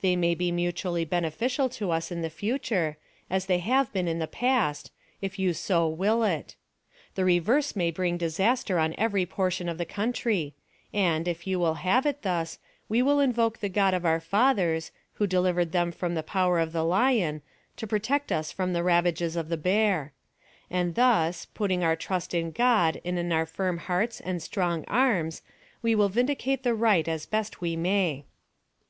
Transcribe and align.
They 0.00 0.16
may 0.16 0.34
be 0.34 0.50
mutually 0.50 1.04
beneficial 1.04 1.68
to 1.68 1.90
us 1.90 2.10
in 2.10 2.22
the 2.22 2.30
future, 2.30 2.96
as 3.28 3.44
they 3.44 3.58
have 3.58 3.92
been 3.92 4.08
in 4.08 4.18
the 4.18 4.26
past, 4.26 4.90
if 5.20 5.38
you 5.38 5.52
so 5.52 5.86
will 5.86 6.24
it. 6.24 6.56
The 7.14 7.26
reverse 7.26 7.76
may 7.76 7.90
bring 7.90 8.16
disaster 8.16 8.78
on 8.78 8.94
every 8.96 9.26
portion 9.26 9.68
of 9.68 9.76
the 9.76 9.84
country, 9.84 10.54
and, 10.94 11.28
if 11.28 11.46
you 11.46 11.58
will 11.58 11.74
have 11.74 12.06
it 12.06 12.22
thus, 12.22 12.58
we 12.88 13.02
will 13.02 13.20
invoke 13.20 13.58
the 13.58 13.68
God 13.68 13.92
of 13.92 14.06
our 14.06 14.18
fathers, 14.18 14.92
who 15.16 15.26
delivered 15.26 15.72
them 15.72 15.92
from 15.92 16.14
the 16.14 16.22
power 16.22 16.58
of 16.58 16.72
the 16.72 16.82
lion, 16.82 17.42
to 17.76 17.86
protect 17.86 18.32
us 18.32 18.50
from 18.50 18.72
the 18.72 18.82
ravages 18.82 19.36
of 19.36 19.50
the 19.50 19.58
bear; 19.58 20.14
and 20.70 20.94
thus, 20.94 21.44
putting 21.44 21.84
our 21.84 21.96
trust 21.96 22.32
in 22.32 22.50
God 22.50 22.98
and 23.04 23.18
in 23.18 23.30
our 23.30 23.44
firm 23.44 23.76
hearts 23.76 24.20
and 24.20 24.42
strong 24.42 24.86
arms, 24.88 25.42
we 25.82 25.94
will 25.94 26.08
vindicate 26.08 26.62
the 26.62 26.74
right 26.74 27.06
as 27.06 27.26
best 27.26 27.60
we 27.60 27.76
may. 27.76 28.24